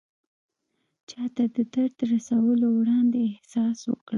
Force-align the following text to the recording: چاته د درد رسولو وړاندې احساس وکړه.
چاته 1.09 1.43
د 1.55 1.57
درد 1.73 1.97
رسولو 2.11 2.67
وړاندې 2.77 3.19
احساس 3.29 3.79
وکړه. 3.91 4.09